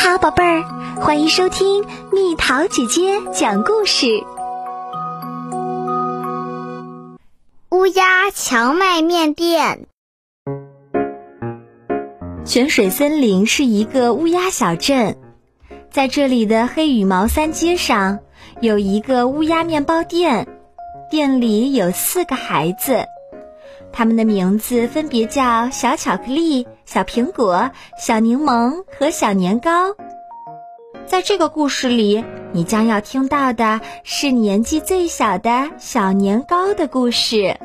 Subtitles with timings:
[0.00, 0.62] 好，宝贝儿，
[1.00, 4.06] 欢迎收听蜜桃姐姐讲故事。
[7.70, 9.88] 乌鸦荞麦面店。
[12.44, 15.18] 泉水森林是一个乌鸦小镇，
[15.90, 18.20] 在这里的黑羽毛三街上
[18.60, 20.46] 有一个乌鸦面包店，
[21.10, 23.04] 店里有四个孩子。
[23.92, 29.94] 他们的名字分别叫小巧克力、小苹果、小柠檬和小年糕。
[31.06, 37.56] 在这个故事里，你将要听到的是年纪最小的小年糕的故事。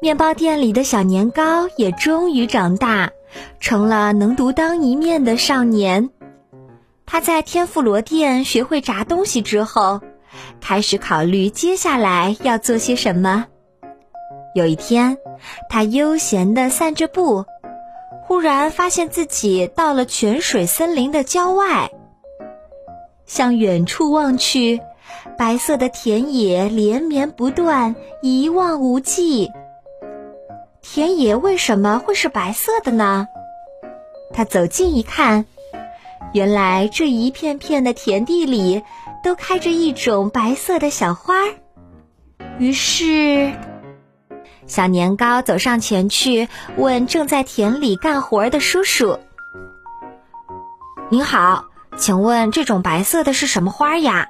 [0.00, 3.10] 面包店里的小年糕也终于长大，
[3.60, 6.10] 成了能独当一面的少年。
[7.04, 10.00] 他在天妇罗店学会炸东西之后，
[10.60, 13.46] 开始考虑接下来要做些什么。
[14.56, 15.18] 有一天，
[15.68, 17.44] 他悠闲地散着步，
[18.22, 21.90] 忽然发现自己到了泉水森林的郊外。
[23.26, 24.80] 向远处望去，
[25.36, 29.50] 白色的田野连绵不断，一望无际。
[30.80, 33.28] 田野为什么会是白色的呢？
[34.32, 35.44] 他走近一看，
[36.32, 38.82] 原来这一片片的田地里
[39.22, 41.34] 都开着一种白色的小花。
[42.58, 43.52] 于是。
[44.66, 49.20] 小年糕走上前去，问正在田里干活的叔叔
[51.08, 54.28] ：“您好，请问这种白色的是什么花呀？”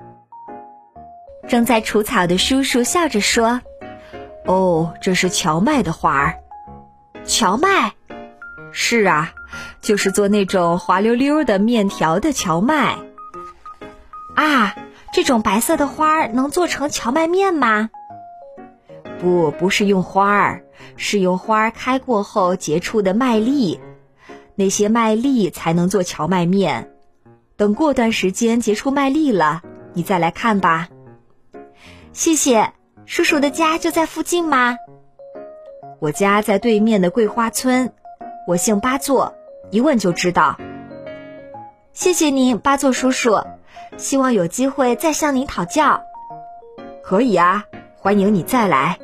[1.48, 3.62] 正在除草的叔叔笑着说
[4.45, 6.34] ：“哦，这是荞麦的花儿。
[7.25, 7.93] 荞麦？
[8.73, 9.33] 是啊，
[9.81, 12.98] 就是做那种滑溜溜的面条的荞麦。
[14.34, 14.75] 啊，
[15.15, 17.89] 这种白色的花儿能做成荞麦面吗？”
[19.20, 20.62] 不，不是用花儿，
[20.97, 23.81] 是用花儿开过后结出的麦粒，
[24.55, 26.91] 那些麦粒才能做荞麦面。
[27.56, 29.62] 等过段时间结出麦粒了，
[29.94, 30.89] 你再来看吧。
[32.12, 32.72] 谢谢，
[33.06, 34.77] 叔叔的家就在附近吗？
[35.98, 37.93] 我家在对面的桂花村，
[38.47, 39.34] 我姓八座，
[39.71, 40.59] 一问就知道。
[41.94, 43.41] 谢谢您，八座叔叔，
[43.97, 46.03] 希望有机会再向您讨教。
[47.03, 47.65] 可以啊，
[47.97, 48.98] 欢迎你再来。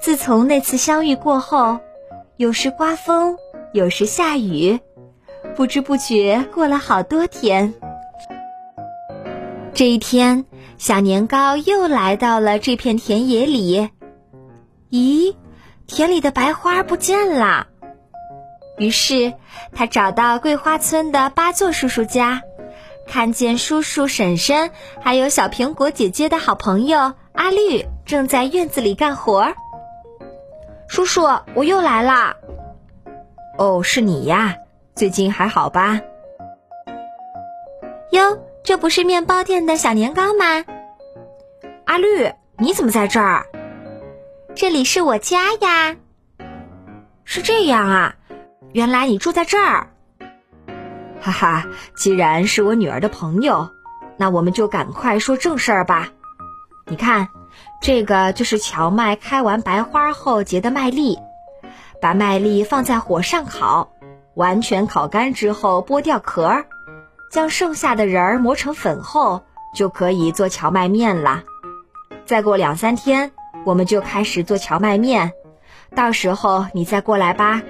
[0.00, 1.78] 自从那次相遇过后，
[2.38, 3.36] 有时刮风，
[3.74, 4.80] 有时下雨，
[5.54, 7.74] 不知不觉过了好多天。
[9.74, 10.46] 这一天，
[10.78, 13.90] 小年糕又来到了这片田野里。
[14.90, 15.36] 咦，
[15.86, 17.66] 田里的白花不见了。
[18.78, 19.34] 于是，
[19.74, 22.40] 他找到桂花村的八座叔叔家，
[23.06, 24.70] 看见叔叔、婶婶
[25.02, 29.54] 还有小苹果姐姐的好朋友阿绿正在院子里干活儿。
[30.90, 31.22] 叔叔，
[31.54, 32.34] 我又来啦！
[33.58, 34.56] 哦，是你呀，
[34.96, 36.00] 最近还好吧？
[38.10, 40.64] 哟，这不是面包店的小年糕吗？
[41.84, 43.46] 阿绿，你怎么在这儿？
[44.56, 45.94] 这里是我家呀。
[47.22, 48.16] 是这样啊，
[48.72, 49.86] 原来你住在这儿。
[51.20, 51.64] 哈哈，
[51.94, 53.70] 既然是我女儿的朋友，
[54.16, 56.08] 那我们就赶快说正事儿吧。
[56.86, 57.28] 你看。
[57.80, 61.18] 这个就是荞麦开完白花后结的麦粒，
[62.00, 63.90] 把麦粒放在火上烤，
[64.34, 66.64] 完全烤干之后剥掉壳，
[67.32, 69.42] 将剩下的仁儿磨成粉后，
[69.74, 71.42] 就可以做荞麦面了。
[72.26, 73.32] 再过两三天，
[73.64, 75.32] 我们就开始做荞麦面，
[75.94, 77.62] 到时候你再过来吧。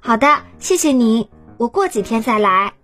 [0.00, 2.74] 好的，谢谢你，我过几天再来。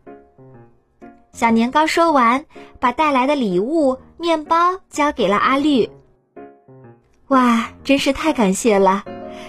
[1.33, 2.47] 小年糕说完，
[2.81, 5.89] 把带来的礼物——面包交给了阿绿。
[7.29, 9.05] 哇，真是太感谢了！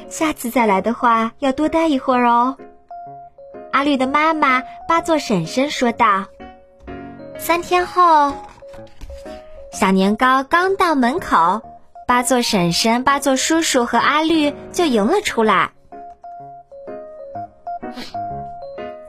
[0.09, 2.55] 下次再来的话，要多待一会儿哦。
[3.71, 6.25] 阿绿的妈妈八座婶婶说道。
[7.37, 8.33] 三天后，
[9.71, 11.61] 小年糕刚到门口，
[12.05, 15.71] 八座婶婶、八座叔叔和阿绿就迎了出来。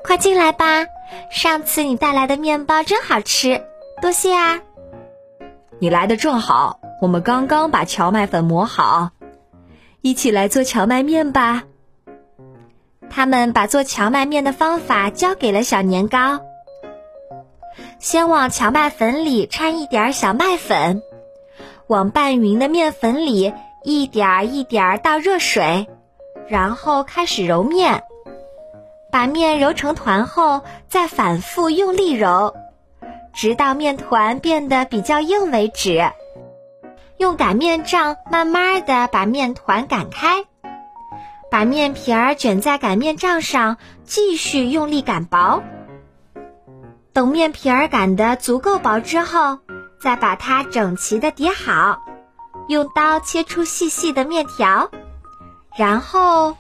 [0.04, 0.86] 快进来吧！
[1.30, 3.62] 上次你带来的面包真好吃，
[4.00, 4.60] 多谢啊！
[5.82, 9.12] 你来的正好，我们刚刚把荞麦粉磨好，
[10.02, 11.62] 一起来做荞麦面吧。
[13.08, 16.42] 他们把做荞麦面的方法教给了小年糕。
[17.98, 21.02] 先往荞麦粉里掺一点小麦粉，
[21.86, 25.88] 往拌匀的面粉里一点一点倒热水，
[26.46, 28.04] 然后开始揉面。
[29.10, 32.54] 把面揉成团后，再反复用力揉，
[33.32, 36.10] 直到面团变得比较硬为止。
[37.16, 40.44] 用擀面杖慢慢的把面团擀开，
[41.50, 45.62] 把面皮儿卷在擀面杖上，继续用力擀薄。
[47.12, 49.58] 等面皮儿擀得足够薄之后，
[50.00, 52.00] 再把它整齐的叠好，
[52.68, 54.90] 用刀切出细细的面条，
[55.76, 56.56] 然后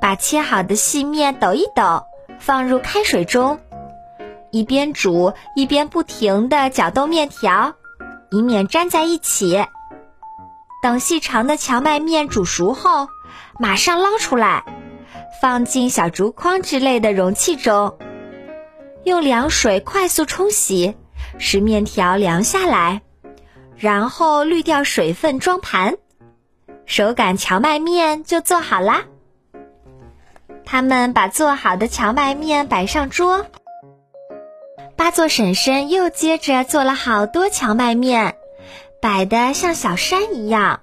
[0.00, 2.02] 把切好的细面抖一抖，
[2.38, 3.60] 放入开水中，
[4.50, 7.74] 一边煮一边不停地搅动面条，
[8.30, 9.64] 以免粘在一起。
[10.82, 13.08] 等细长的荞麦面煮熟后，
[13.58, 14.64] 马上捞出来，
[15.40, 17.98] 放进小竹筐之类的容器中。
[19.04, 20.94] 用凉水快速冲洗，
[21.38, 23.02] 使面条凉下来，
[23.76, 25.96] 然后滤掉水分装盘，
[26.86, 29.04] 手擀荞麦面就做好啦。
[30.64, 33.46] 他们把做好的荞麦面摆上桌，
[35.00, 38.36] 八座婶婶又接着做了好多荞麦面，
[39.00, 40.80] 摆的像小山一样。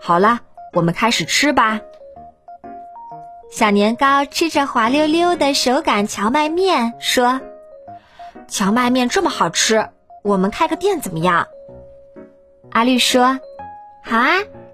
[0.00, 0.38] 好了，
[0.72, 1.80] 我们开始吃吧。
[3.50, 7.40] 小年糕吃着滑溜溜的手擀荞麦面，说
[8.46, 9.88] ：“荞麦面这么好吃，
[10.22, 11.48] 我们开个店怎么样？”
[12.70, 13.40] 阿绿说
[14.04, 14.28] ：“好啊，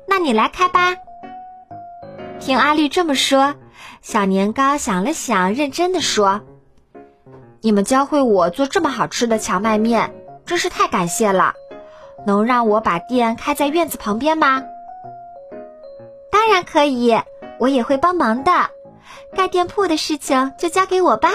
[0.06, 0.96] 那你来开吧。”
[2.40, 3.54] 听阿绿这么说，
[4.02, 6.42] 小年糕想了想，认真的说
[7.62, 10.12] ：“你们教会我做这么好吃的荞麦面，
[10.44, 11.54] 真是太感谢了。
[12.26, 14.64] 能让我把店开在院子旁边吗
[16.30, 17.18] ？”“当然可以。”
[17.58, 18.50] 我也会帮忙的，
[19.36, 21.30] 盖店铺的事情就交给我吧。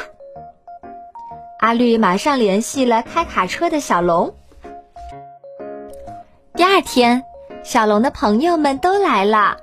[1.60, 4.36] 阿绿马上联系了开卡车的小龙。
[6.54, 7.24] 第二天，
[7.64, 9.56] 小龙的朋友们都来了，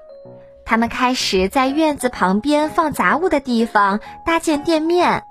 [0.64, 5.22] 他们开始在院子旁边放杂物的地方搭建店面。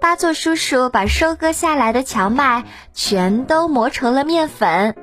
[0.00, 2.64] 八座叔叔把收割下来的荞麦
[2.94, 4.94] 全都磨成了面粉，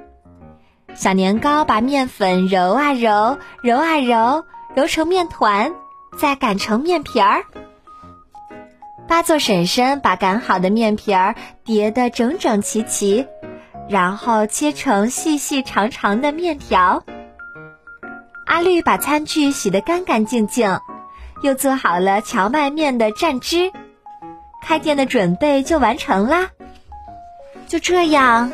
[0.96, 4.46] 小年糕把面粉揉啊揉，揉啊揉。
[4.76, 5.74] 揉成面团，
[6.20, 7.46] 再擀成面皮儿。
[9.08, 11.34] 八座婶婶把擀好的面皮儿
[11.64, 13.26] 叠得整整齐齐，
[13.90, 17.04] 然后切成细细长长的面条。
[18.46, 20.80] 阿绿把餐具洗得干干净净，
[21.42, 23.72] 又做好了荞麦面的蘸汁，
[24.62, 26.52] 开店的准备就完成啦。
[27.68, 28.52] 就这样。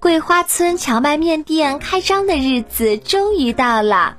[0.00, 4.18] 桂花村荞麦面店开张的日子终于到了，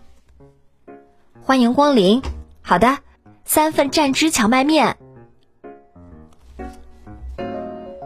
[1.41, 2.21] 欢迎光临。
[2.61, 2.97] 好的，
[3.45, 4.97] 三份蘸汁荞麦面。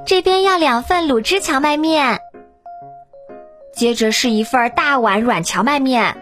[0.05, 2.19] 这边要两份卤汁荞麦面。
[3.73, 6.15] 接着是一份大碗软荞麦面。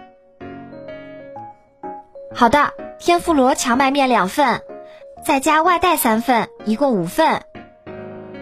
[2.34, 4.62] 好的，天妇罗荞麦面两份，
[5.24, 7.44] 再加外带三份，一共五份。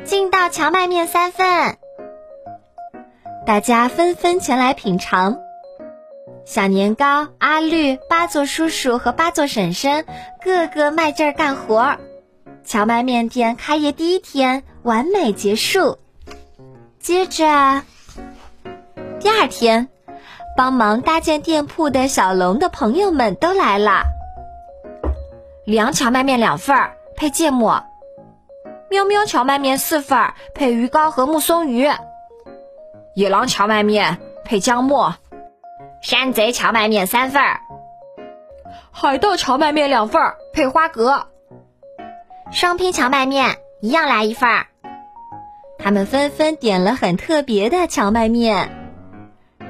[0.06, 1.78] 劲道荞麦面三份。
[3.46, 5.38] 大家纷纷前来品尝。
[6.46, 10.06] 小年糕、阿绿、八座叔叔和八座婶婶
[10.42, 12.00] 个个卖劲儿干活儿，
[12.64, 16.00] 荞麦面店开业第一天完美结束。
[17.00, 17.84] 接着，
[19.20, 19.90] 第二天，
[20.56, 24.04] 帮忙搭建店铺的小龙的朋友们都来了。
[25.70, 27.84] 凉荞麦面两份儿，配芥末；
[28.90, 31.88] 喵喵荞麦面四份儿，配鱼糕和木松鱼。
[33.14, 35.14] 野狼荞麦面配姜末，
[36.02, 37.60] 山贼荞麦面三份儿，
[38.90, 41.28] 海盗荞麦面两份儿配花蛤，
[42.52, 44.66] 双拼荞麦面一样来一份儿。
[45.78, 48.72] 他们纷纷点了很特别的荞麦面，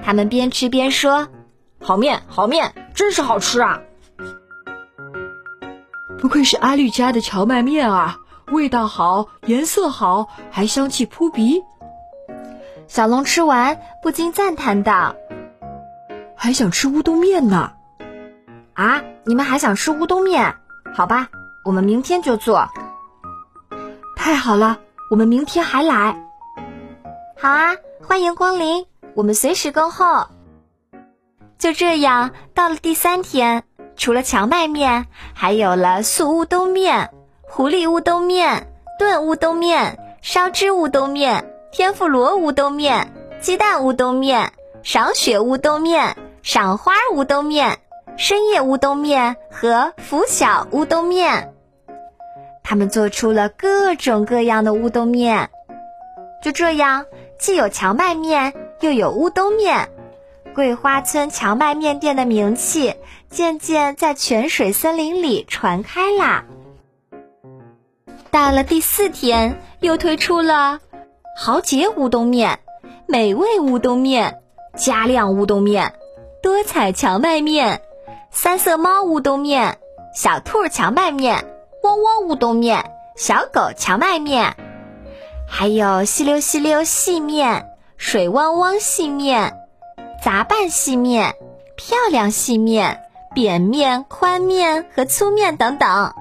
[0.02, 1.28] 他们边吃边说
[1.84, 3.82] ：“好面，好面，真是好吃啊！
[6.22, 8.18] 不愧是阿绿家的荞麦面啊，
[8.52, 11.64] 味道好，颜色好，还香气扑鼻。”
[12.88, 15.16] 小龙吃完，不禁赞叹道
[16.36, 17.72] ：“还想吃乌冬面呢！
[18.74, 20.56] 啊，你们还想吃乌冬面？
[20.94, 21.30] 好吧，
[21.64, 22.68] 我们明天就做。
[24.16, 24.80] 太好了，
[25.12, 26.20] 我们明天还来。
[27.40, 30.28] 好啊，欢迎光临，我们随时恭候。”
[31.60, 33.64] 就这样，到了第三天，
[34.00, 37.10] 除了荞麦面，还有了素乌冬面、
[37.42, 38.66] 狐狸乌冬面、
[38.98, 41.46] 炖乌冬面、烧汁乌冬面。
[41.70, 44.54] 天妇罗乌冬面、鸡蛋乌冬面、
[44.84, 47.78] 赏雪乌冬面、赏花乌冬面、
[48.16, 51.54] 深夜乌冬面和拂晓乌冬面，
[52.64, 55.50] 他们做出了各种各样的乌冬面。
[56.42, 57.06] 就这样，
[57.38, 59.90] 既有荞麦面，又有乌冬面，
[60.56, 62.96] 桂花村荞麦面店的名气
[63.30, 66.44] 渐渐在泉水森林里传开啦。
[68.32, 70.80] 到了第四天，又推出了。
[71.38, 72.60] 豪杰乌冬面、
[73.08, 74.42] 美味乌冬面、
[74.76, 75.94] 加量乌冬面、
[76.44, 77.82] 多彩荞麦面、
[78.30, 79.78] 三色猫乌冬面、
[80.14, 81.46] 小兔荞麦面、
[81.84, 84.56] 汪汪乌冬面、小狗荞麦面，
[85.48, 87.66] 还有细溜细溜细面、
[87.98, 89.56] 水汪汪细面、
[90.24, 91.36] 杂拌细面、
[91.76, 93.02] 漂亮细面、
[93.34, 96.14] 扁面、宽面和粗面等等，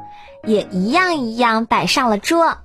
[0.44, 2.58] 也一样一样摆上了桌。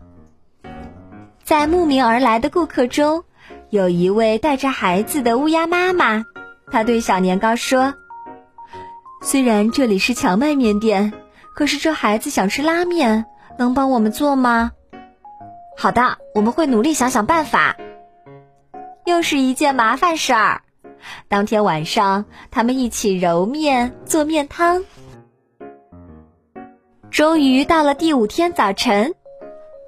[1.43, 3.23] 在慕名而来的顾客中，
[3.69, 6.23] 有一位带着孩子的乌鸦妈妈，
[6.71, 7.93] 她对小年糕说
[9.21, 11.13] ：“虽然这里是荞麦面店，
[11.55, 13.25] 可是这孩子想吃拉面，
[13.57, 14.71] 能帮我们做吗
[15.77, 17.75] ？”“好的，我们会努力想想办法。”
[19.05, 20.62] 又是一件麻烦事儿。
[21.27, 24.83] 当天晚上，他们一起揉面做面汤。
[27.11, 29.13] 终于到了第五天早晨，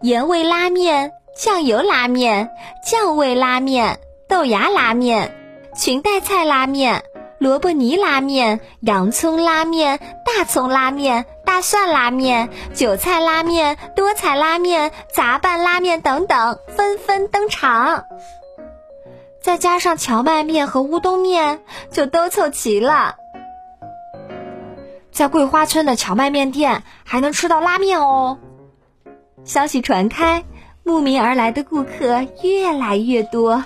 [0.01, 1.11] 盐味拉面。
[1.37, 2.49] 酱油拉面、
[2.81, 5.35] 酱味拉面、豆芽拉面、
[5.75, 7.03] 裙带菜拉面、
[7.39, 18.05] 萝卜泥拉面、洋葱拉面、大葱拉面、大蒜拉面、韭菜拉面、多彩拉面、杂拌拉面等等纷纷登场，
[19.45, 21.59] 再加上荞麦面和乌冬面，
[21.91, 23.13] 就都凑齐了。
[25.11, 28.39] 在桂花村的荞麦面店还能吃到拉面哦！
[29.43, 30.43] 消息传开。
[30.83, 33.63] 慕名而来的顾客越来越多。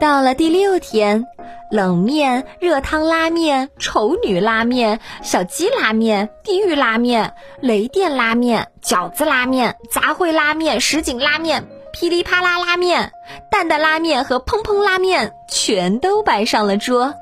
[0.00, 1.26] 到了第六天，
[1.70, 11.66] 冷面、热汤拉面、丑女拉面、小鸡拉面、地狱拉面、雷电拉面、饺子拉面、杂烩拉面、什锦拉面、
[11.98, 13.10] 噼里啪啦拉面、
[13.50, 17.14] 蛋蛋拉面和砰砰拉面全都摆上了桌。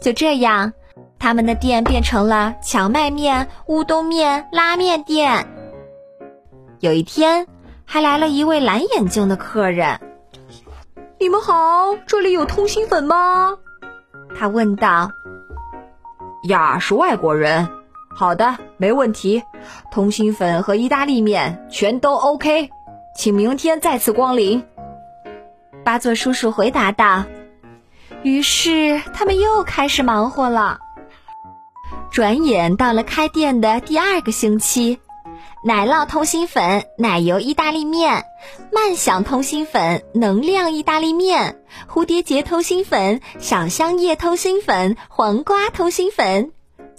[0.00, 0.72] 就这样，
[1.18, 5.46] 他们的店变成了荞麦面、乌冬面拉面店。
[6.80, 7.46] 有一天，
[7.84, 10.00] 还来了一位蓝眼睛的客人。
[11.20, 13.58] 你们好，这里有通心粉吗？
[14.34, 15.10] 他问道。
[16.48, 17.68] 呀，是外国人。
[18.16, 19.42] 好的，没问题。
[19.90, 22.70] 通心粉和意大利面全都 OK，
[23.16, 24.64] 请明天再次光临。
[25.84, 27.24] 八座叔叔回答道。
[28.22, 30.78] 于是他们又开始忙活了。
[32.10, 35.00] 转眼到了开店的第二个星期。
[35.64, 38.24] 奶酪通心粉、奶油意大利面、
[38.72, 46.50] 慢享通心粉、能量意大利面、蝴蝶结通心粉、小香叶通心粉、黄瓜通心粉、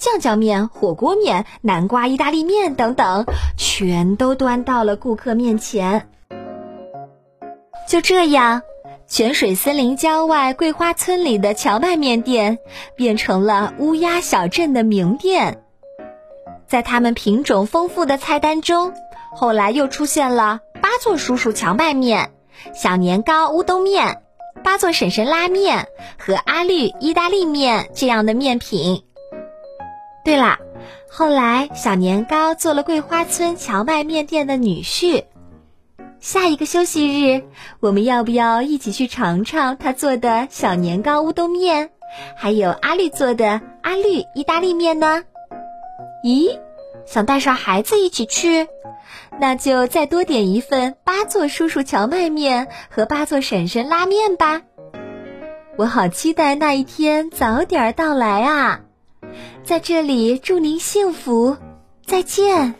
[0.04, 6.10] 酱酱面、火锅面、南瓜意大利面等等，全都端到了顾客面前。
[7.88, 8.64] 就这样，
[9.08, 12.58] 泉水森林郊外桂花村里的荞麦面店
[12.98, 15.64] 变成了乌鸦小镇的名店。
[16.68, 18.94] 在他们品种丰富的菜单中，
[19.34, 22.32] 后来又出现了八座叔叔荞麦面、
[22.74, 24.22] 小年糕乌冬面、
[24.66, 29.06] 八座婶婶拉面和阿绿意大利面这样的面品。
[30.24, 30.58] 对了，
[31.10, 35.26] 后来小年糕做了桂花村荞麦面店的女婿。
[36.20, 37.44] 下一个休息日，
[37.82, 41.90] 我们要不要一起去尝尝他做的小年糕乌冬面，
[42.38, 45.24] 还有阿绿做的阿绿意大利面呢？
[46.24, 46.58] 咦，
[47.06, 48.70] 想带上孩子一起去？
[49.42, 54.62] 那就再多点一份八座叔叔荞麦面和八座婶婶拉面吧。
[55.76, 58.80] 我好期待那一天早点到来啊！
[59.64, 61.58] 在这里祝您幸福，
[62.06, 62.76] 再见。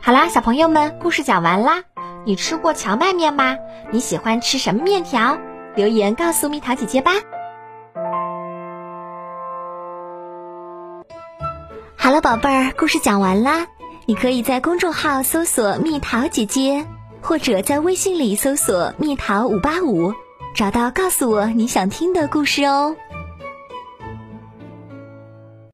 [0.00, 1.84] 好啦，小朋友们，故事讲完啦。
[2.24, 3.56] 你吃过荞麦面吗？
[3.92, 5.38] 你喜欢吃什么面条？
[5.76, 7.12] 留言告诉蜜桃姐姐吧。
[11.96, 13.66] 好了，宝贝儿，故事讲完啦。
[14.06, 16.84] 你可以在公众号搜索“蜜桃姐姐”，
[17.22, 20.12] 或者在微信里搜索“蜜桃五八五”，
[20.54, 22.94] 找到告诉我你想听的故事哦。